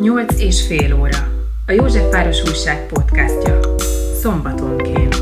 [0.00, 1.18] Nyolc és fél óra.
[1.66, 3.60] A Józsefváros Újság podcastja.
[4.20, 5.14] Szombatonként.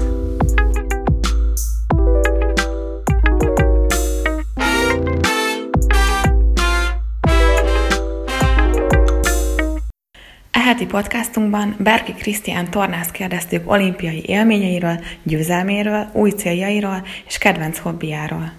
[10.51, 18.53] E heti podcastunkban Berki Krisztián tornász kérdeztük olimpiai élményeiről, győzelméről, új céljairól és kedvenc hobbiáról.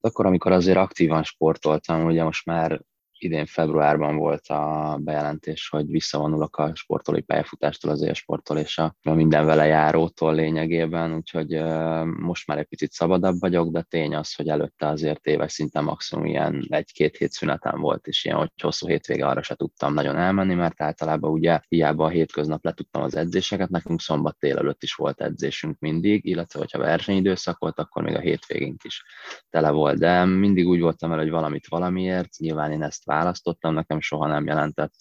[0.00, 2.80] Akkor, amikor azért aktívan sportoltam, ugye most már
[3.24, 9.46] idén februárban volt a bejelentés, hogy visszavonulok a sportolói pályafutástól, az élsporttól és a minden
[9.46, 11.62] vele járótól lényegében, úgyhogy
[12.04, 16.24] most már egy picit szabadabb vagyok, de tény az, hogy előtte azért éves szinten maximum
[16.24, 20.54] ilyen egy-két hét szünetem volt, és ilyen, hogy hosszú hétvége arra se tudtam nagyon elmenni,
[20.54, 25.78] mert általában ugye hiába a hétköznap letudtam az edzéseket, nekünk szombat délelőtt is volt edzésünk
[25.78, 29.04] mindig, illetve hogyha versenyidőszak volt, akkor még a hétvégénk is
[29.50, 34.00] tele volt, de mindig úgy voltam el, hogy valamit valamiért, nyilván én ezt választottam, nekem
[34.00, 34.94] soha nem jelentett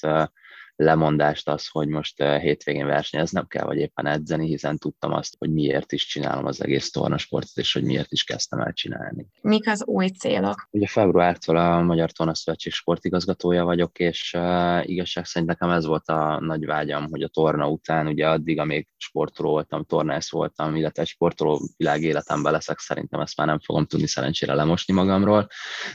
[0.76, 5.92] lemondást az, hogy most hétvégén versenyeznem kell, vagy éppen edzeni, hiszen tudtam azt, hogy miért
[5.92, 9.28] is csinálom az egész tornasportot, és hogy miért is kezdtem el csinálni.
[9.42, 10.68] Mik az új célok?
[10.72, 16.40] Ugye februártól a Magyar Tornaszövetség sportigazgatója vagyok, és uh, igazság szerint nekem ez volt a
[16.40, 21.08] nagy vágyam, hogy a torna után, ugye addig, amíg sportoló voltam, tornász voltam, illetve egy
[21.08, 25.48] sportoló világ életemben leszek, szerintem ezt már nem fogom tudni szerencsére lemosni magamról,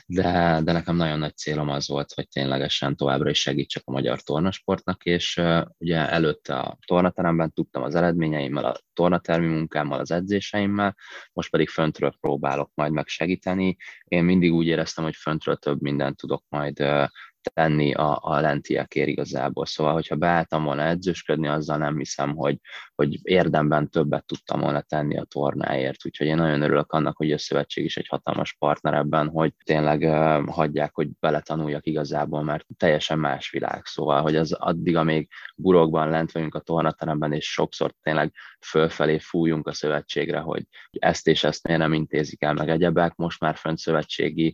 [0.07, 4.21] de, de nekem nagyon nagy célom az volt, hogy ténylegesen továbbra is segítsek a magyar
[4.23, 5.41] tornasport sportnak, és
[5.79, 10.97] ugye előtte a tornateremben tudtam az eredményeimmel, a tornatermi munkámmal, az edzéseimmel,
[11.33, 13.77] most pedig föntről próbálok majd megsegíteni.
[14.05, 16.85] Én mindig úgy éreztem, hogy föntről több mindent tudok majd
[17.49, 19.67] tenni a, a lentiekért igazából.
[19.67, 22.59] Szóval, hogyha beálltam volna edzősködni, azzal nem hiszem, hogy,
[22.95, 26.07] hogy érdemben többet tudtam volna tenni a tornáért.
[26.07, 30.01] Úgyhogy én nagyon örülök annak, hogy a szövetség is egy hatalmas partner ebben, hogy tényleg
[30.01, 33.87] uh, hagyják, hogy beletanuljak igazából, mert teljesen más világ.
[33.87, 38.33] Szóval, hogy az addig, amíg burokban lent vagyunk a tornateremben, és sokszor tényleg
[38.67, 43.15] fölfelé fújunk a szövetségre, hogy ezt és ezt miért nem intézik el, meg egyebek.
[43.15, 44.53] Most már fönt szövetségi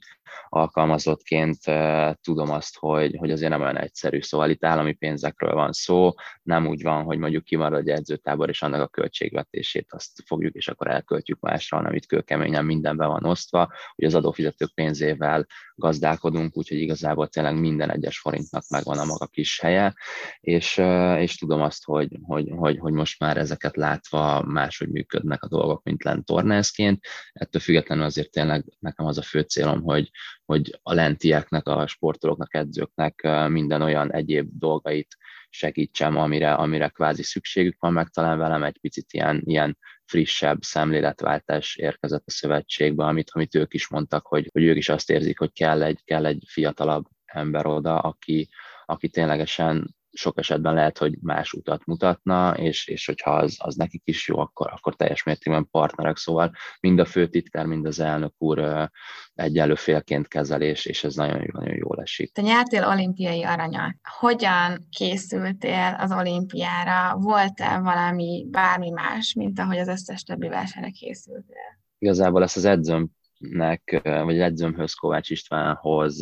[0.49, 4.21] alkalmazottként uh, tudom azt, hogy, hogy azért nem olyan egyszerű.
[4.21, 6.13] Szóval itt állami pénzekről van szó,
[6.43, 10.69] nem úgy van, hogy mondjuk kimarad egy edzőtábor, és annak a költségvetését azt fogjuk, és
[10.69, 16.79] akkor elköltjük másra, hanem itt kőkeményen mindenben van osztva, hogy az adófizetők pénzével gazdálkodunk, úgyhogy
[16.79, 19.95] igazából tényleg minden egyes forintnak megvan a maga kis helye,
[20.41, 20.77] és,
[21.19, 25.83] és tudom azt, hogy, hogy, hogy, hogy most már ezeket látva máshogy működnek a dolgok,
[25.83, 27.05] mint lent tornászként.
[27.33, 30.11] Ettől függetlenül azért tényleg nekem az a fő célom, hogy,
[30.45, 35.17] hogy a lentieknek, a sportolóknak, edzőknek minden olyan egyéb dolgait
[35.49, 41.77] segítsem, amire, amire kvázi szükségük van, meg talán velem egy picit ilyen, ilyen frissebb szemléletváltás
[41.77, 45.53] érkezett a szövetségbe, amit, amit ők is mondtak, hogy, hogy ők is azt érzik, hogy
[45.53, 48.49] kell egy, kell egy fiatalabb ember oda, aki,
[48.87, 54.03] aki ténylegesen sok esetben lehet, hogy más utat mutatna, és, és hogyha az, az nekik
[54.05, 56.17] is jó, akkor, akkor teljes mértékben partnerek.
[56.17, 58.89] Szóval mind a főtitkár, mind az elnök úr
[59.35, 62.33] egyelő félként kezelés, és ez nagyon, nagyon jól esik.
[62.33, 63.97] Te nyertél olimpiai aranyat.
[64.19, 67.17] Hogyan készültél az olimpiára?
[67.17, 71.83] Volt-e valami, bármi más, mint ahogy az összes többi versenyre készültél?
[71.99, 76.17] Igazából ezt az edzőm nek, vagy edzőmhöz, Kovács Istvánhoz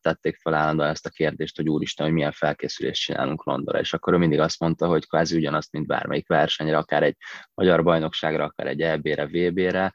[0.00, 4.12] tették fel állandóan ezt a kérdést, hogy úristen, hogy milyen felkészülést csinálunk Londonra, és akkor
[4.12, 7.16] ő mindig azt mondta, hogy kvázi ugyanazt, mint bármelyik versenyre, akár egy
[7.54, 9.94] magyar bajnokságra, akár egy EB-re, VB-re,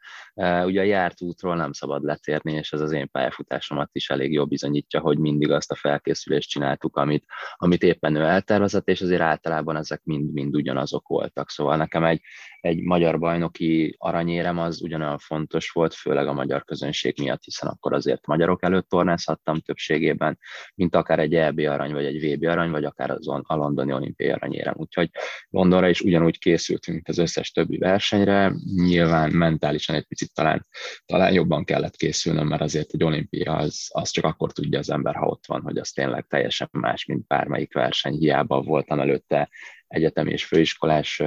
[0.66, 4.46] ugye a járt útról nem szabad letérni, és ez az én pályafutásomat is elég jól
[4.46, 9.76] bizonyítja, hogy mindig azt a felkészülést csináltuk, amit, amit éppen ő eltervezett, és azért általában
[9.76, 11.50] ezek mind-mind ugyanazok voltak.
[11.50, 12.22] Szóval nekem egy,
[12.60, 17.94] egy magyar bajnoki aranyérem az ugyanolyan fontos volt, főleg a magyar közönség miatt, hiszen akkor
[17.94, 20.40] azért magyarok előtt tornázhattam többségében,
[20.76, 24.32] mint akár egy EB arany, vagy egy VB arany, vagy akár az a londoni olimpiai
[24.32, 24.74] aranyérem.
[24.78, 25.10] Úgyhogy
[25.50, 28.54] Londonra is ugyanúgy készültünk, az összes többi versenyre.
[28.76, 30.68] Nyilván mentálisan egy picit talán,
[31.06, 35.16] talán jobban kellett készülnöm, mert azért egy olimpia az, az csak akkor tudja az ember,
[35.16, 38.14] ha ott van, hogy az tényleg teljesen más, mint bármelyik verseny.
[38.14, 39.50] Hiába voltam előtte
[39.94, 41.22] egyetemi és főiskolás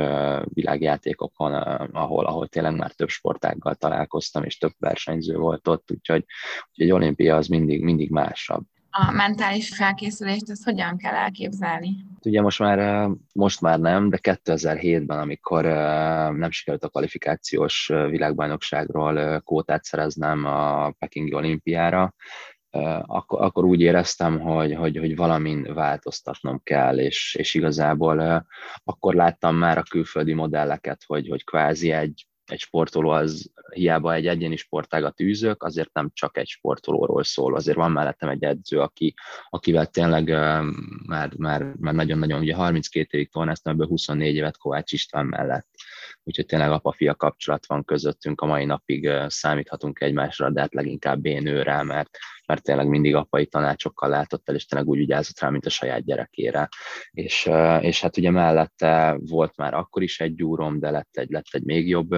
[0.45, 1.53] világjátékokon,
[1.93, 6.25] ahol, ahol tényleg már több sportággal találkoztam, és több versenyző volt ott, úgyhogy,
[6.69, 8.65] úgyhogy egy olimpia az mindig, mindig másabb.
[8.91, 11.97] A mentális felkészülést, ezt hogyan kell elképzelni?
[12.25, 15.65] Ugye most már, most már nem, de 2007-ben, amikor
[16.35, 22.15] nem sikerült a kvalifikációs világbajnokságról kótát szereznem a Pekingi olimpiára,
[23.07, 28.47] akkor, akkor úgy éreztem, hogy, hogy, hogy valamin változtatnom kell, és, és igazából
[28.85, 34.27] akkor láttam már a külföldi modelleket, hogy, hogy kvázi egy egy sportoló az hiába egy
[34.27, 39.15] egyéni sportágat űzök, azért nem csak egy sportolóról szól, azért van mellettem egy edző, aki,
[39.49, 40.29] akivel tényleg
[41.07, 45.69] már, már, már nagyon-nagyon, ugye 32 évig tornáztam, ebből 24 évet Kovács István mellett.
[46.29, 51.83] Úgyhogy tényleg apa-fia kapcsolat van közöttünk, a mai napig számíthatunk egymásra, de hát leginkább bénőre,
[51.83, 52.11] mert,
[52.47, 56.05] mert tényleg mindig apai tanácsokkal látott el, és tényleg úgy vigyázott rá, mint a saját
[56.05, 56.69] gyerekére.
[57.11, 57.51] És,
[57.81, 61.65] és hát ugye mellette volt már akkor is egy gyúrom, de lett egy, lett egy
[61.65, 62.15] még jobb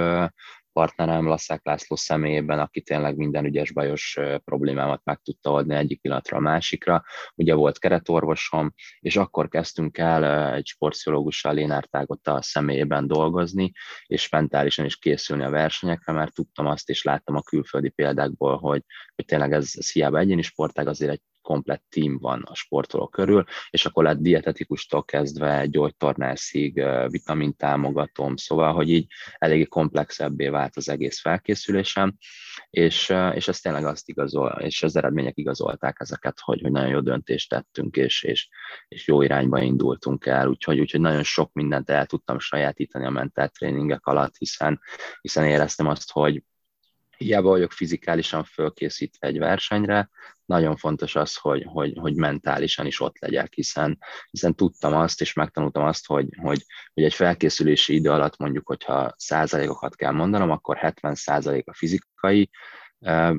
[0.79, 6.37] partnerem Laszák László személyében, aki tényleg minden ügyes bajos problémámat meg tudta adni egyik pillanatra
[6.37, 7.05] a másikra.
[7.35, 11.89] Ugye volt keretorvosom, és akkor kezdtünk el egy sportpszichológussal Lénár
[12.23, 13.73] a személyében dolgozni,
[14.07, 18.83] és mentálisan is készülni a versenyekre, mert tudtam azt, és láttam a külföldi példákból, hogy,
[19.15, 23.45] hogy tényleg ez, ez hiába egyéni sportág, azért egy komplett team van a sportoló körül,
[23.71, 29.07] és akkor lett dietetikustól kezdve gyógytornászig, vitamin támogatom, szóval, hogy így
[29.39, 32.17] eléggé komplexebbé vált az egész felkészülésem,
[32.71, 37.01] és, és ez tényleg azt igazol, és az eredmények igazolták ezeket, hogy, hogy nagyon jó
[37.01, 38.49] döntést tettünk, és, és,
[38.89, 43.49] és jó irányba indultunk el, úgyhogy, úgyhogy nagyon sok mindent el tudtam sajátítani a mentál
[43.49, 44.81] tréningek alatt, hiszen,
[45.21, 46.43] hiszen éreztem azt, hogy
[47.19, 50.11] hiába vagyok fizikálisan fölkészítve egy versenyre,
[50.45, 53.99] nagyon fontos az, hogy, hogy, hogy mentálisan is ott legyek, hiszen,
[54.31, 59.15] hiszen tudtam azt, és megtanultam azt, hogy, hogy, hogy egy felkészülési idő alatt mondjuk, hogyha
[59.17, 62.51] százalékokat kell mondanom, akkor 70 százalék a fizikai,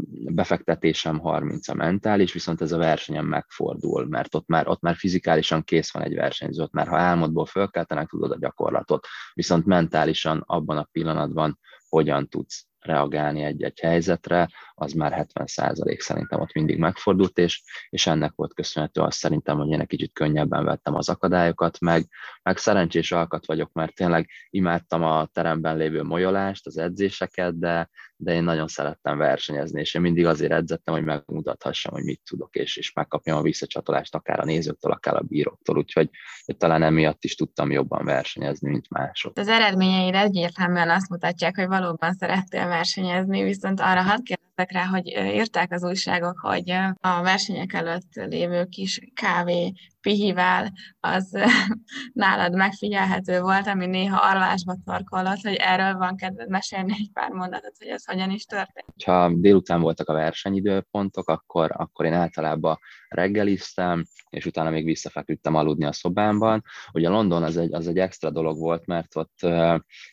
[0.09, 5.63] befektetésem 30% a mentális, viszont ez a versenyen megfordul, mert ott már, ott már fizikálisan
[5.63, 10.77] kész van egy versenyző, ott már ha álmodból fölkeltenek, tudod a gyakorlatot, viszont mentálisan abban
[10.77, 11.59] a pillanatban
[11.89, 14.49] hogyan tudsz reagálni egy-egy helyzetre,
[14.81, 19.69] az már 70% szerintem ott mindig megfordult, és, és ennek volt köszönhető azt szerintem, hogy
[19.69, 22.07] én egy kicsit könnyebben vettem az akadályokat, meg,
[22.43, 28.33] meg szerencsés alkat vagyok, mert tényleg imádtam a teremben lévő molyolást, az edzéseket, de, de
[28.33, 32.77] én nagyon szerettem versenyezni, és én mindig azért edzettem, hogy megmutathassam, hogy mit tudok, és,
[32.77, 36.09] és megkapjam a visszacsatolást akár a nézőktől, akár a bíróktól, úgyhogy
[36.45, 39.37] hogy talán emiatt is tudtam jobban versenyezni, mint mások.
[39.37, 44.19] Az eredményeid egyértelműen azt mutatják, hogy valóban szerettél versenyezni, viszont arra hadd
[44.65, 46.69] kérdezek rá, hogy írták az újságok, hogy
[47.01, 51.38] a versenyek előtt lévő kis kávé pihivál, az
[52.13, 57.77] nálad megfigyelhető volt, ami néha arlásba torkolott, hogy erről van kedved mesélni egy pár mondatot,
[57.77, 59.03] hogy ez hogyan is történt.
[59.06, 62.77] Ha délután voltak a versenyidőpontok, akkor, akkor én általában
[63.07, 66.63] reggeliztem, és utána még visszafeküdtem aludni a szobámban.
[66.91, 69.39] Ugye London az egy, az egy extra dolog volt, mert ott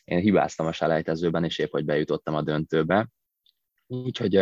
[0.03, 3.07] én hibáztam a selejtezőben, és épp, hogy bejutottam a döntőbe,
[3.87, 4.35] Úgyhogy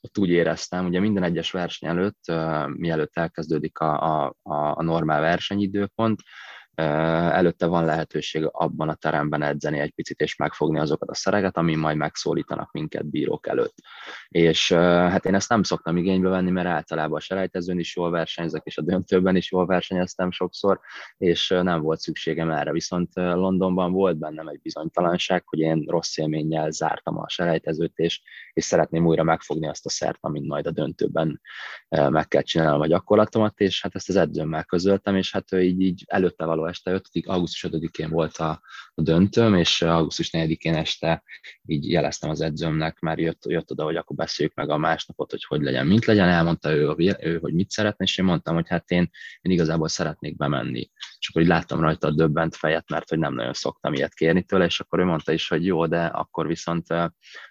[0.00, 2.32] ott úgy éreztem, ugye minden egyes verseny előtt,
[2.66, 6.20] mielőtt elkezdődik a, a, a normál versenyidőpont,
[6.78, 11.74] előtte van lehetőség abban a teremben edzeni egy picit, és megfogni azokat a szereket, ami
[11.74, 13.74] majd megszólítanak minket bírók előtt.
[14.28, 18.62] És hát én ezt nem szoktam igénybe venni, mert általában a selejtezőn is jól versenyzek,
[18.64, 20.80] és a döntőben is jól versenyeztem sokszor,
[21.16, 22.72] és nem volt szükségem erre.
[22.72, 28.20] Viszont Londonban volt bennem egy bizonytalanság, hogy én rossz élménnyel zártam a selejtezőt, és,
[28.52, 31.40] és szeretném újra megfogni azt a szert, amit majd a döntőben
[31.88, 35.80] meg kell csinálnom a gyakorlatomat, és hát ezt az edzőmmel közöltem, és hát ő így,
[35.80, 37.08] így előtte való este 5.
[37.24, 38.60] augusztus 5-én volt a,
[38.94, 41.22] a döntőm, és augusztus 4-én este
[41.66, 45.44] így jeleztem az edzőmnek, már jött, jött oda, hogy akkor beszéljük meg a másnapot, hogy
[45.44, 48.90] hogy legyen, mint legyen, elmondta ő, ő hogy mit szeretne, és én mondtam, hogy hát
[48.90, 49.10] én,
[49.40, 50.90] én igazából szeretnék bemenni.
[51.18, 54.42] És akkor így láttam rajta a döbbent fejet, mert hogy nem nagyon szoktam ilyet kérni
[54.42, 56.88] tőle, és akkor ő mondta is, hogy jó, de akkor viszont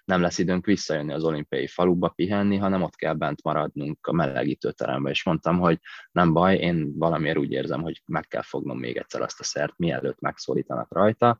[0.04, 5.10] nem lesz időnk visszajönni az olimpiai faluba pihenni, hanem ott kell bent maradnunk a melegítőterembe,
[5.10, 5.78] és mondtam, hogy
[6.12, 9.72] nem baj, én valamiért úgy érzem, hogy meg kell fognom még egyszer azt a szert,
[9.76, 11.38] mielőtt megszólítanak rajta,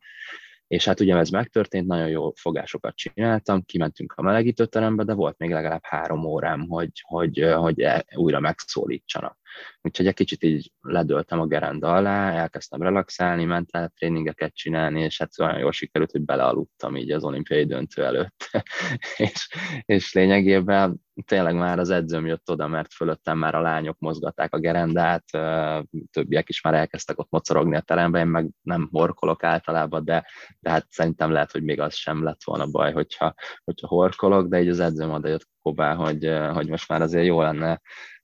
[0.66, 5.50] és hát ugye ez megtörtént, nagyon jó fogásokat csináltam, kimentünk a melegítőterembe, de volt még
[5.50, 9.38] legalább három órám, hogy, hogy, hogy e, újra megszólítsanak.
[9.88, 15.40] Úgyhogy egy kicsit így ledöltem a gerenda alá, elkezdtem relaxálni, mentál tréningeket csinálni, és hát
[15.40, 18.50] olyan jól sikerült, hogy belealudtam így az olimpiai döntő előtt.
[19.16, 19.48] és,
[19.84, 24.58] és lényegében tényleg már az edzőm jött oda, mert fölöttem már a lányok mozgatták a
[24.58, 25.24] gerendát,
[26.10, 30.26] többiek is már elkezdtek ott mocorogni a teremben, én meg nem horkolok általában, de,
[30.60, 34.60] de hát szerintem lehet, hogy még az sem lett volna baj, hogyha, hogyha horkolok, de
[34.60, 37.80] így az edzőm oda jött Kobá, hogy, hogy most már azért jó lenne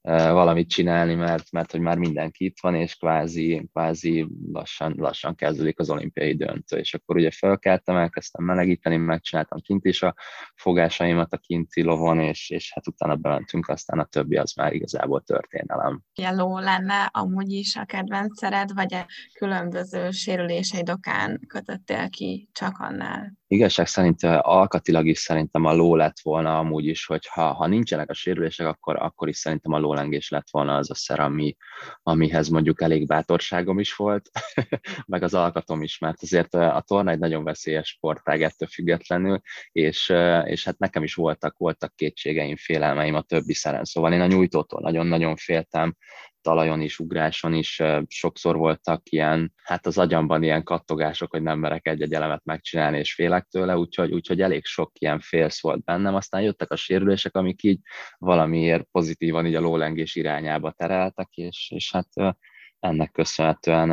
[0.08, 5.78] valamit csinálni, mert, mert hogy már mindenki itt van, és kvázi, kvázi lassan, lassan kezdődik
[5.78, 6.78] az olimpiai döntő.
[6.78, 10.14] És akkor ugye felkeltem, elkezdtem melegíteni, megcsináltam kint is a
[10.54, 15.22] fogásaimat a kinti lovon, és, és hát utána bementünk, aztán a többi az már igazából
[15.22, 16.02] történelem.
[16.14, 19.06] Jeló lenne amúgy is a kedvencered, vagy a
[19.38, 23.32] különböző sérüléseid okán kötöttél ki csak annál?
[23.54, 28.10] Igazság szerint alkatilag is szerintem a ló lett volna amúgy is, hogy ha, ha nincsenek
[28.10, 31.56] a sérülések, akkor, akkor is szerintem a lólengés lett volna az a szer, ami,
[32.02, 34.30] amihez mondjuk elég bátorságom is volt,
[35.06, 39.40] meg az alkatom is, mert azért a torna egy nagyon veszélyes sportág ettől függetlenül,
[39.72, 40.12] és,
[40.44, 44.80] és hát nekem is voltak, voltak kétségeim, félelmeim a többi szeren, szóval én a nyújtótól
[44.80, 45.96] nagyon-nagyon féltem,
[46.44, 51.86] talajon is, ugráson is sokszor voltak ilyen, hát az agyamban ilyen kattogások, hogy nem merek
[51.86, 56.14] egy-egy elemet megcsinálni, és félek tőle, úgyhogy, úgyhogy elég sok ilyen félsz volt bennem.
[56.14, 57.80] Aztán jöttek a sérülések, amik így
[58.18, 62.36] valamiért pozitívan így a lólengés irányába tereltek, és, és hát
[62.84, 63.90] ennek köszönhetően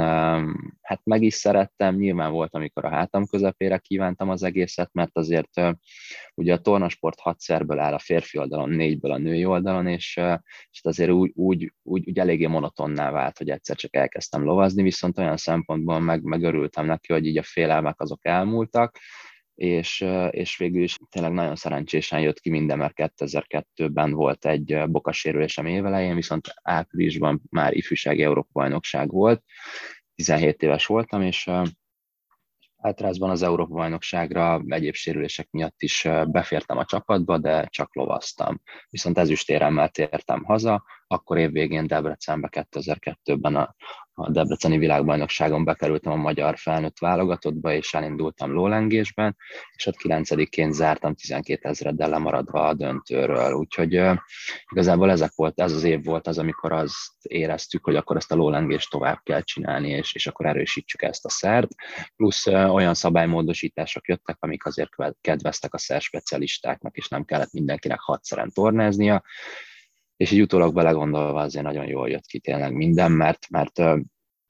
[0.81, 5.61] hát meg is szerettem, nyilván volt, amikor a hátam közepére kívántam az egészet, mert azért
[6.35, 10.19] ugye a tornasport hat szerből áll a férfi oldalon, négyből a női oldalon, és,
[10.71, 15.17] és azért úgy, úgy, úgy, úgy eléggé monotonná vált, hogy egyszer csak elkezdtem lovazni, viszont
[15.17, 18.97] olyan szempontból meg, megörültem neki, hogy így a félelmek azok elmúltak,
[19.61, 25.65] és, és végül is tényleg nagyon szerencsésen jött ki minden, mert 2002-ben volt egy bokasérülésem
[25.65, 29.43] évelején, viszont áprilisban már ifjúsági Európa bajnokság volt,
[30.15, 31.49] 17 éves voltam, és
[32.77, 38.61] Általában az Európa-bajnokságra egyéb sérülések miatt is befértem a csapatba, de csak lovaztam.
[38.89, 43.75] Viszont ezüstéremmel tértem haza, akkor évvégén Debrecenbe 2002-ben a,
[44.13, 49.37] a Debreceni világbajnokságon bekerültem a magyar felnőtt válogatottba, és elindultam lólengésben,
[49.75, 53.53] és ott 9-ként zártam 12 ezreddel lemaradva a döntőről.
[53.53, 54.01] Úgyhogy
[54.71, 58.35] igazából ezek volt, ez az év volt az, amikor azt éreztük, hogy akkor ezt a
[58.35, 61.69] lólengést tovább kell csinálni, és, és akkor erősítsük ezt a szert.
[62.15, 64.89] Plusz olyan szabálymódosítások jöttek, amik azért
[65.21, 69.23] kedveztek a szer specialistáknak, és nem kellett mindenkinek hatszeren tornáznia,
[70.21, 73.81] és így utólag belegondolva azért nagyon jól jött ki tényleg minden, mert, mert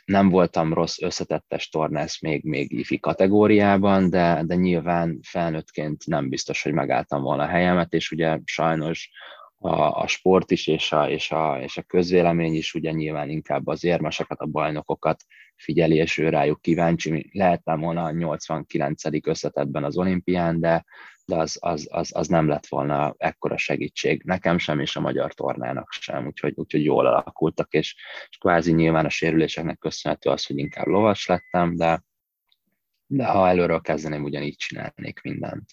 [0.05, 6.63] nem voltam rossz összetettes tornász még, még ifi kategóriában, de, de nyilván felnőttként nem biztos,
[6.63, 9.09] hogy megálltam volna a helyemet, és ugye sajnos
[9.57, 13.67] a, a sport is, és a, és, a, és a közvélemény is ugye nyilván inkább
[13.67, 15.23] az érmeseket, a bajnokokat
[15.55, 17.29] figyeli, és ő rájuk kíváncsi.
[17.33, 19.03] Lehettem volna a 89.
[19.27, 20.85] összetetben az olimpián, de,
[21.31, 25.33] de az, az, az, az nem lett volna ekkora segítség nekem sem, és a magyar
[25.33, 27.95] tornának sem, úgyhogy, úgyhogy jól alakultak, és,
[28.29, 32.03] és kvázi nyilván a sérüléseknek köszönhető az, hogy inkább lovas lettem, de,
[33.05, 35.65] de ha előről kezdeném, ugyanígy csinálnék mindent.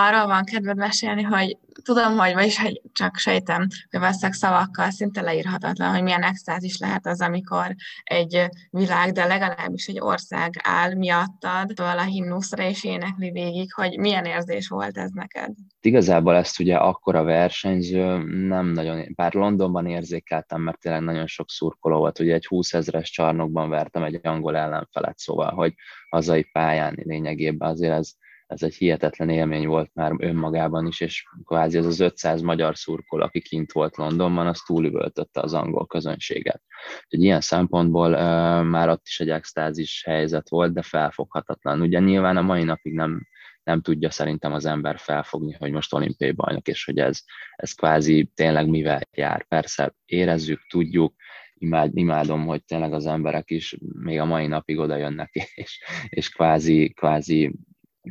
[0.00, 1.56] arról van kedved mesélni, hogy
[1.94, 7.20] tudom, hogy, vagyis csak sejtem, hogy veszek szavakkal szinte leírhatatlan, hogy milyen extázis lehet az,
[7.20, 13.98] amikor egy világ, de legalábbis egy ország áll miattad a himnuszra és énekli végig, hogy
[13.98, 15.54] milyen érzés volt ez neked?
[15.80, 21.50] Igazából ezt ugye akkor a versenyző nem nagyon, bár Londonban érzékeltem, mert tényleg nagyon sok
[21.50, 25.74] szurkoló volt, ugye egy 20 ezres csarnokban vertem egy angol ellenfelet, szóval, hogy
[26.10, 28.12] hazai pályán lényegében azért ez
[28.48, 33.22] ez egy hihetetlen élmény volt már önmagában is, és kvázi ez az 500 magyar szurkol,
[33.22, 36.62] aki kint volt Londonban, az túlüvöltötte az angol közönséget.
[37.04, 38.18] Úgyhogy ilyen szempontból uh,
[38.64, 41.80] már ott is egy extázis helyzet volt, de felfoghatatlan.
[41.80, 43.26] Ugye nyilván a mai napig nem,
[43.62, 47.22] nem tudja szerintem az ember felfogni, hogy most olimpiai bajnok, és hogy ez,
[47.56, 49.46] ez kvázi tényleg mivel jár.
[49.48, 51.14] Persze érezzük, tudjuk,
[51.54, 56.28] imád, imádom, hogy tényleg az emberek is még a mai napig oda jönnek, és, és
[56.28, 57.58] kvázi, kvázi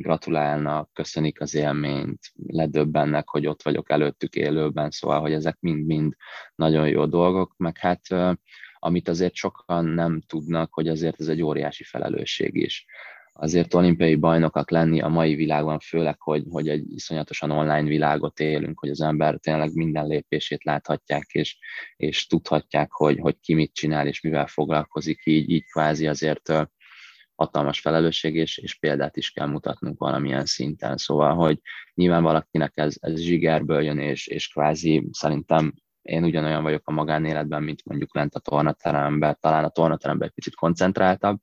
[0.02, 6.14] gratulálnak, köszönik az élményt, ledöbbennek, hogy ott vagyok előttük élőben, szóval, hogy ezek mind-mind
[6.54, 8.02] nagyon jó dolgok, meg hát
[8.78, 12.86] amit azért sokan nem tudnak, hogy azért ez egy óriási felelősség is.
[13.32, 18.78] Azért olimpiai bajnokak lenni a mai világban, főleg, hogy, hogy egy iszonyatosan online világot élünk,
[18.78, 21.58] hogy az ember tényleg minden lépését láthatják, és,
[21.96, 26.52] és tudhatják, hogy, hogy ki mit csinál, és mivel foglalkozik, így, így kvázi azért
[27.38, 30.96] hatalmas felelősség, és, és példát is kell mutatnunk valamilyen szinten.
[30.96, 31.60] Szóval, hogy
[31.94, 37.62] nyilván valakinek ez, ez zsigerből jön, és, és kvázi szerintem én ugyanolyan vagyok a magánéletben,
[37.62, 41.38] mint mondjuk lent a tornateremben, talán a tornateremben egy picit koncentráltabb,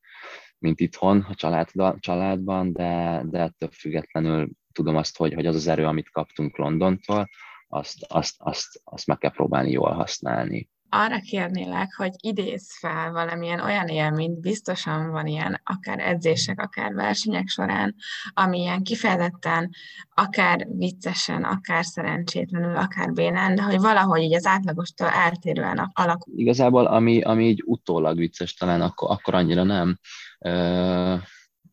[0.57, 5.67] mint itthon a család, családban, de, de ettől függetlenül tudom azt, hogy, hogy az az
[5.67, 7.29] erő, amit kaptunk Londontól,
[7.67, 13.59] azt, azt, azt, azt meg kell próbálni jól használni arra kérnélek, hogy idéz fel valamilyen
[13.59, 17.95] olyan élményt, biztosan van ilyen, akár edzések, akár versenyek során,
[18.33, 19.69] ami ilyen kifejezetten,
[20.13, 26.33] akár viccesen, akár szerencsétlenül, akár bénán, de hogy valahogy így az átlagostól eltérően alakul.
[26.37, 29.99] Igazából, ami, ami így utólag vicces, talán akkor, akkor annyira nem,
[30.39, 31.21] uh,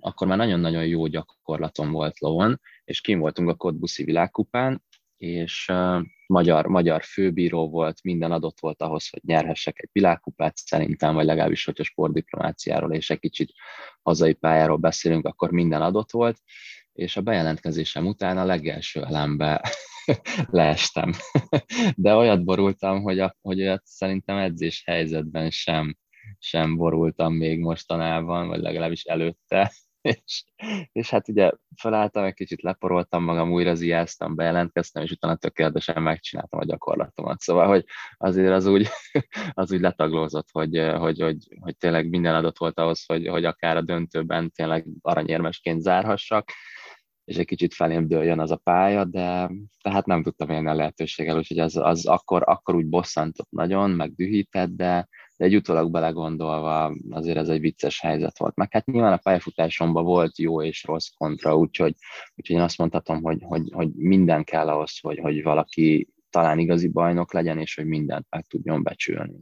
[0.00, 4.82] akkor már nagyon-nagyon jó gyakorlatom volt lovon, és kim voltunk a Kodbuszi világkupán,
[5.22, 5.72] és
[6.26, 11.64] magyar, magyar főbíró volt, minden adott volt ahhoz, hogy nyerhessek egy világkupát szerintem, vagy legalábbis,
[11.64, 13.52] hogyha sportdiplomáciáról és egy kicsit
[14.02, 16.38] hazai pályáról beszélünk, akkor minden adott volt,
[16.92, 19.70] és a bejelentkezésem után a legelső elembe
[20.50, 21.12] leestem.
[21.96, 25.96] De olyat borultam, hogy, a, hogy olyat szerintem edzés helyzetben sem,
[26.38, 29.72] sem borultam még mostanában, vagy legalábbis előtte.
[30.02, 30.44] És,
[30.92, 36.60] és hát ugye felálltam, egy kicsit leporoltam magam, újra ziáztam, bejelentkeztem, és utána tökéletesen megcsináltam
[36.60, 37.40] a gyakorlatomat.
[37.40, 37.84] Szóval, hogy
[38.16, 38.88] azért az úgy,
[39.52, 43.76] az úgy letaglózott, hogy, hogy, hogy, hogy tényleg minden adott volt ahhoz, hogy, hogy akár
[43.76, 46.50] a döntőben tényleg aranyérmesként zárhassak,
[47.24, 49.50] és egy kicsit felém dőljön az a pálya, de
[49.82, 54.14] tehát nem tudtam élni a lehetőséggel, úgyhogy az, az akkor, akkor úgy bosszantott nagyon, meg
[54.14, 55.08] dühített, de,
[55.42, 58.56] de egy utólag belegondolva azért ez egy vicces helyzet volt.
[58.56, 61.94] Meg hát nyilván a pályafutásomban volt jó és rossz kontra, úgyhogy,
[62.36, 66.88] úgyhogy én azt mondhatom, hogy, hogy, hogy minden kell ahhoz, hogy, hogy valaki talán igazi
[66.88, 69.40] bajnok legyen, és hogy mindent meg tudjon becsülni.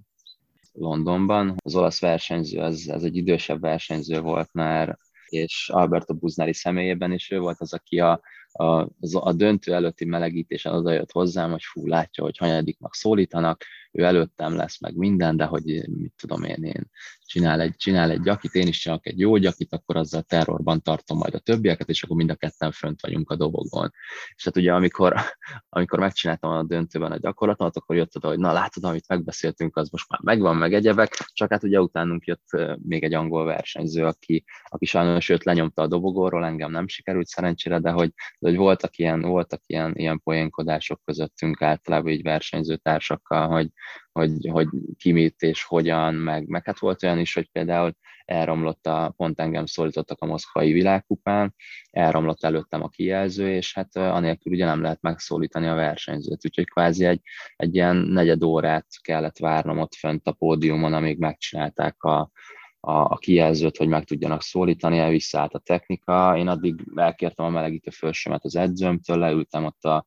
[0.73, 1.55] Londonban.
[1.65, 7.31] Az olasz versenyző, ez, ez egy idősebb versenyző volt már, és Alberto Buznari személyében is
[7.31, 8.21] ő volt az, aki a,
[8.53, 14.55] a, a döntő előtti melegítésen odajött hozzám, hogy fú, látja, hogy hanyadiknak szólítanak, ő előttem
[14.57, 16.91] lesz meg minden, de hogy mit tudom én, én
[17.31, 21.19] csinál egy, csinál egy gyakit, én is csinálok egy jó gyakit, akkor azzal terrorban tartom
[21.19, 23.93] majd a többieket, és akkor mind a ketten fönt vagyunk a dobogon.
[24.35, 25.15] És hát ugye amikor,
[25.69, 29.89] amikor megcsináltam a döntőben a gyakorlatomat, akkor jött oda, hogy na látod, amit megbeszéltünk, az
[29.91, 32.47] most már megvan, meg egyebek, csak hát ugye utánunk jött
[32.83, 37.79] még egy angol versenyző, aki, aki sajnos őt lenyomta a dobogóról, engem nem sikerült szerencsére,
[37.79, 43.49] de hogy, de hogy voltak ilyen, voltak ilyen, ilyen poénkodások közöttünk általában így versenyző társakkal,
[43.49, 43.71] hogy,
[44.13, 44.69] hogy, hogy
[44.99, 49.41] ki mit és hogyan, meg, meg hát volt olyan is, hogy például elromlott a, pont
[49.41, 51.55] engem szólítottak a moszkvai világkupán,
[51.91, 57.05] elromlott előttem a kijelző, és hát anélkül ugye nem lehet megszólítani a versenyzőt, úgyhogy kvázi
[57.05, 57.21] egy,
[57.57, 62.31] egy ilyen negyed órát kellett várnom ott fönt a pódiumon, amíg megcsinálták a,
[62.81, 66.37] a, a kijelzőt, hogy meg tudjanak szólítani, el visszaállt a technika.
[66.37, 70.05] Én addig elkértem a melegítő fölsömet az edzőmtől, leültem ott a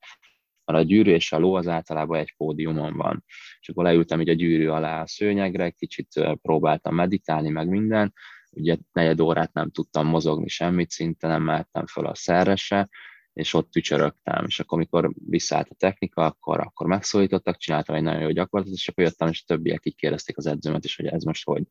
[0.65, 3.23] mert a gyűrű és a ló az általában egy pódiumon van.
[3.59, 6.07] És akkor leültem így a gyűrű alá a szőnyegre, kicsit
[6.41, 8.13] próbáltam meditálni, meg minden,
[8.51, 12.89] ugye negyed órát nem tudtam mozogni semmit, szinte nem mehettem fel a szerre se,
[13.33, 18.21] és ott tücsörögtem, és akkor, amikor visszaállt a technika, akkor, akkor megszólítottak, csináltam egy nagyon
[18.21, 21.45] jó gyakorlatot, és akkor jöttem, és többiek így kérdezték az edzőmet is, hogy ez most
[21.45, 21.63] hogy,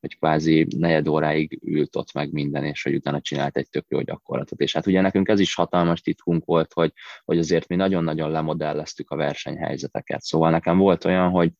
[0.00, 4.00] hogy kvázi negyed óráig ült ott meg minden, és hogy utána csinált egy tök jó
[4.00, 4.60] gyakorlatot.
[4.60, 6.92] És hát ugye nekünk ez is hatalmas titkunk volt, hogy,
[7.24, 10.22] hogy azért mi nagyon-nagyon lemodelleztük a versenyhelyzeteket.
[10.22, 11.50] Szóval nekem volt olyan, hogy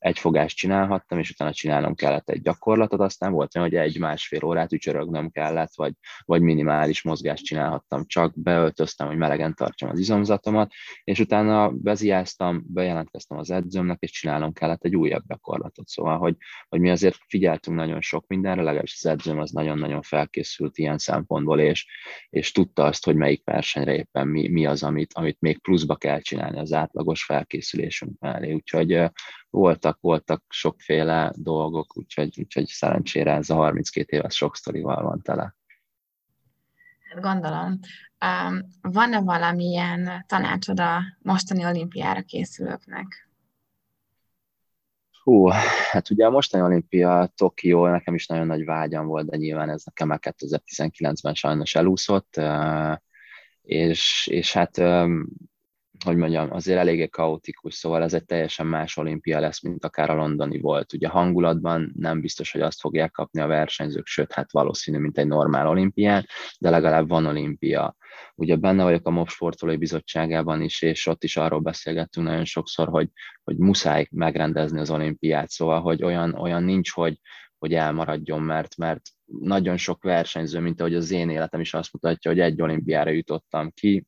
[0.00, 4.72] egy fogást csinálhattam, és utána csinálnom kellett egy gyakorlatot, aztán volt olyan, hogy egy-másfél órát
[4.72, 5.92] ücsörögnöm kellett, vagy,
[6.24, 10.72] vagy minimális mozgást csinálhattam, csak beöltöztem, hogy melegen tartsam az izomzatomat,
[11.04, 15.88] és utána beziáztam, bejelentkeztem az edzőmnek, és csinálnom kellett egy újabb gyakorlatot.
[15.88, 16.36] Szóval, hogy,
[16.68, 21.60] hogy mi azért figyeltünk nagyon sok mindenre, legalábbis az edzőm az nagyon-nagyon felkészült ilyen szempontból,
[21.60, 21.86] és,
[22.30, 26.20] és tudta azt, hogy melyik versenyre éppen mi, mi az, amit, amit még pluszba kell
[26.20, 28.52] csinálni az átlagos felkészülésünk mellé.
[28.52, 29.10] Úgyhogy
[29.50, 35.54] voltak, voltak sokféle dolgok, úgyhogy, úgyhogy szerencsére ez a 32 éves sok sztorival van tele.
[37.10, 37.78] Hát gondolom.
[38.24, 43.28] Um, van-e valamilyen tanácsod a mostani olimpiára készülőknek?
[45.22, 45.48] Hú,
[45.90, 49.82] hát ugye a mostani olimpia Tokió nekem is nagyon nagy vágyam volt, de nyilván ez
[49.84, 52.40] nekem már 2019-ben sajnos elúszott,
[53.62, 54.76] és, és hát
[56.04, 60.14] hogy mondjam, azért eléggé kaotikus, szóval ez egy teljesen más olimpia lesz, mint akár a
[60.14, 60.92] londoni volt.
[60.92, 65.26] Ugye hangulatban nem biztos, hogy azt fogják kapni a versenyzők, sőt, hát valószínű, mint egy
[65.26, 66.26] normál olimpián,
[66.58, 67.96] de legalább van olimpia.
[68.34, 72.88] Ugye benne vagyok a MOV Sportolói Bizottságában is, és ott is arról beszélgettünk nagyon sokszor,
[72.88, 73.08] hogy,
[73.44, 77.20] hogy muszáj megrendezni az olimpiát, szóval, hogy olyan, olyan nincs, hogy,
[77.58, 79.02] hogy elmaradjon, mert, mert
[79.40, 83.70] nagyon sok versenyző, mint ahogy az én életem is azt mutatja, hogy egy olimpiára jutottam
[83.70, 84.06] ki,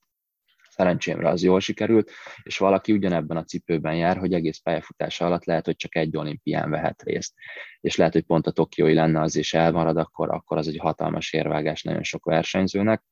[0.73, 2.11] szerencsémre az jól sikerült,
[2.43, 6.71] és valaki ugyanebben a cipőben jár, hogy egész pályafutása alatt lehet, hogy csak egy olimpián
[6.71, 7.35] vehet részt.
[7.81, 11.33] És lehet, hogy pont a Tokiói lenne az is elmarad, akkor, akkor az egy hatalmas
[11.33, 13.03] érvágás nagyon sok versenyzőnek.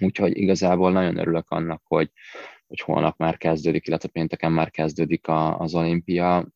[0.00, 2.10] Úgyhogy igazából nagyon örülök annak, hogy,
[2.66, 6.48] hogy holnap már kezdődik, illetve pénteken már kezdődik a, az olimpia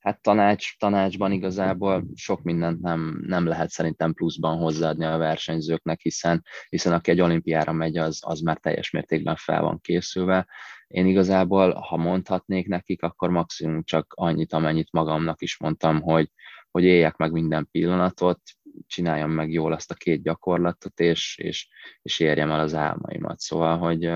[0.00, 6.44] hát tanács, tanácsban igazából sok mindent nem, nem lehet szerintem pluszban hozzáadni a versenyzőknek, hiszen,
[6.68, 10.46] hiszen aki egy olimpiára megy, az, az már teljes mértékben fel van készülve.
[10.86, 16.30] Én igazából, ha mondhatnék nekik, akkor maximum csak annyit, amennyit magamnak is mondtam, hogy,
[16.70, 18.40] hogy éljek meg minden pillanatot,
[18.86, 21.68] csináljam meg jól azt a két gyakorlatot, és, és,
[22.02, 23.38] és érjem el az álmaimat.
[23.38, 24.10] Szóval, hogy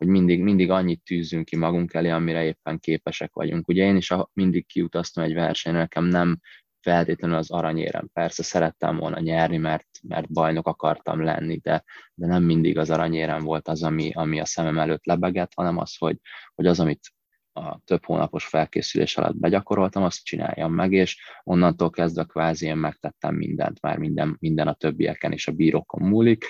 [0.00, 3.68] hogy mindig, mindig annyit tűzünk ki magunk elé, amire éppen képesek vagyunk.
[3.68, 6.38] Ugye én is mindig kiutaztam egy versenyre, nekem nem
[6.80, 8.08] feltétlenül az aranyérem.
[8.12, 11.84] Persze szerettem volna nyerni, mert, mert bajnok akartam lenni, de,
[12.14, 15.96] de nem mindig az aranyérem volt az, ami, ami a szemem előtt lebegett, hanem az,
[15.96, 16.16] hogy,
[16.54, 17.12] hogy az, amit
[17.52, 23.34] a több hónapos felkészülés alatt begyakoroltam, azt csináljam meg, és onnantól kezdve kvázi én megtettem
[23.34, 26.44] mindent, már minden, minden a többieken és a bírókon múlik.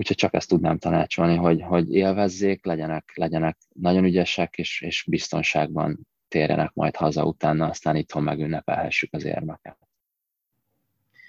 [0.00, 6.06] Úgyhogy csak ezt tudnám tanácsolni, hogy, hogy élvezzék, legyenek, legyenek nagyon ügyesek, és, és biztonságban
[6.28, 9.78] térjenek majd haza utána, aztán itthon megünnepelhessük az érmeket.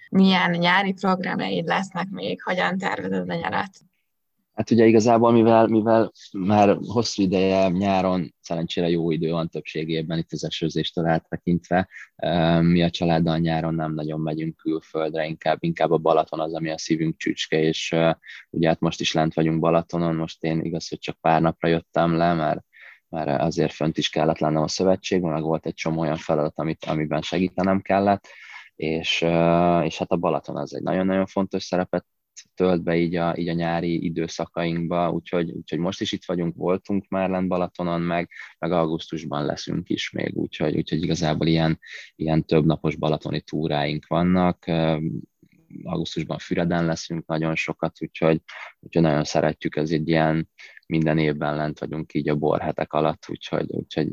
[0.10, 2.42] Milyen nyári programjaid lesznek még?
[2.42, 3.70] Hogyan tervezed a nyarat?
[4.60, 10.32] Hát ugye igazából, mivel, mivel már hosszú ideje nyáron, szerencsére jó idő van többségében itt
[10.32, 11.90] az esőzéstől áttekintve,
[12.62, 16.78] mi a családdal nyáron nem nagyon megyünk külföldre, inkább, inkább a Balaton az, ami a
[16.78, 17.96] szívünk csücske, és
[18.50, 22.16] ugye hát most is lent vagyunk Balatonon, most én igaz, hogy csak pár napra jöttem
[22.16, 22.60] le, mert
[23.10, 26.86] mert azért fönt is kellett lennem a szövetségben, meg volt egy csomó olyan feladat, amit,
[26.86, 28.28] amiben segítenem kellett,
[28.76, 29.22] és,
[29.84, 32.06] és hát a Balaton az egy nagyon-nagyon fontos szerepet
[32.56, 37.08] tölt be így a, így a nyári időszakainkba, úgyhogy, úgyhogy most is itt vagyunk, voltunk
[37.08, 41.80] már lent Balatonon, meg, meg augusztusban leszünk is még, úgyhogy, úgyhogy igazából ilyen,
[42.16, 44.66] ilyen több napos balatoni túráink vannak,
[45.84, 48.42] augusztusban Füreden leszünk nagyon sokat, úgyhogy,
[48.80, 50.50] úgyhogy nagyon szeretjük, ez egy ilyen
[50.88, 54.08] minden évben lent vagyunk így a borhetek alatt, úgyhogy, úgyhogy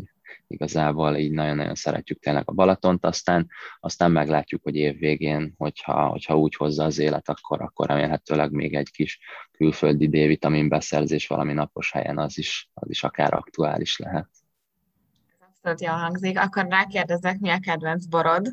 [0.47, 3.49] igazából így nagyon-nagyon szeretjük tényleg a Balatont, aztán,
[3.81, 8.75] aztán meglátjuk, hogy év végén, hogyha, hogyha úgy hozza az élet, akkor, akkor remélhetőleg még
[8.75, 9.19] egy kis
[9.51, 14.29] külföldi D-vitamin beszerzés valami napos helyen, az is, az is akár aktuális lehet.
[15.49, 16.39] Abszolút jól hangzik.
[16.39, 18.47] Akkor rákérdezek, mi a kedvenc borod?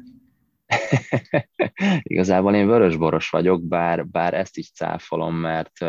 [2.13, 5.79] Igazából én vörösboros vagyok, bár, bár ezt is cáfolom, mert,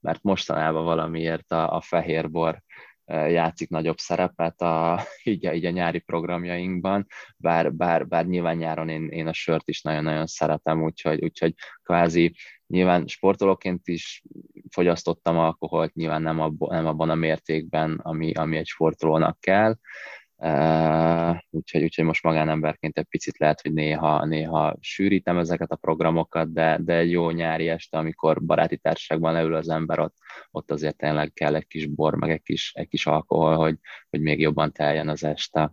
[0.00, 2.62] mert mostanában valamiért a, a fehérbor
[3.06, 9.08] játszik nagyobb szerepet a, így, így a nyári programjainkban, bár, bár, bár nyilván nyáron én,
[9.08, 12.34] én a sört is nagyon-nagyon szeretem, úgyhogy, úgyhogy kvázi
[12.66, 14.22] nyilván sportolóként is
[14.70, 19.76] fogyasztottam alkoholt, nyilván nem, abban, nem abban a mértékben, ami, ami egy sportolónak kell,
[20.44, 26.52] Uh, úgyhogy, úgyhogy most magánemberként egy picit lehet, hogy néha, néha sűrítem ezeket a programokat,
[26.52, 30.16] de, de egy jó nyári este, amikor baráti társaságban leül az ember, ott,
[30.50, 33.78] ott azért tényleg kell egy kis bor, meg egy kis, egy kis alkohol, hogy,
[34.10, 35.72] hogy még jobban teljen az este.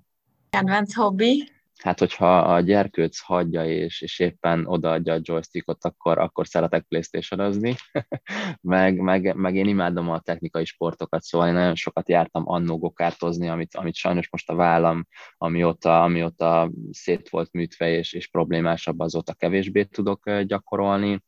[0.49, 1.58] Kedvenc hobbi?
[1.83, 7.39] Hát hogyha a gyerkőc hagyja és, és éppen odaadja a joystickot, akkor, akkor szeretek playstation
[8.61, 13.49] meg, meg, meg, én imádom a technikai sportokat, szóval én nagyon sokat jártam annó gokártozni,
[13.49, 19.33] amit, amit sajnos most a vállam, amióta, amióta szét volt műtve és, és problémásabb, azóta
[19.33, 21.23] kevésbé tudok gyakorolni.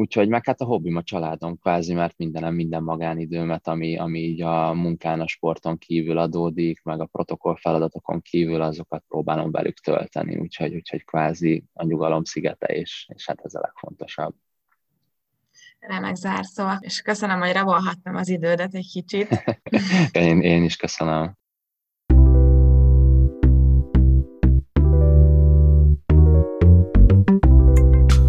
[0.00, 4.42] Úgyhogy meg hát a hobbim a családom kvázi, mert mindenem, minden magánidőmet, ami, ami így
[4.42, 10.36] a munkán, a sporton kívül adódik, meg a protokoll feladatokon kívül, azokat próbálom velük tölteni,
[10.36, 14.34] úgyhogy, úgyhogy kvázi a nyugalom szigete, és, és hát ez a legfontosabb.
[15.78, 19.28] Remek zárszó, és köszönöm, hogy rabolhattam az idődet egy kicsit.
[20.12, 21.38] én, én is köszönöm.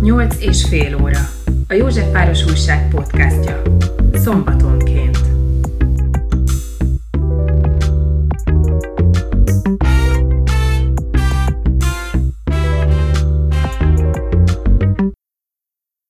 [0.01, 1.40] Nyolc és fél óra
[1.71, 3.61] a Józsefváros Újság podcastja.
[4.13, 5.10] Szombatonként.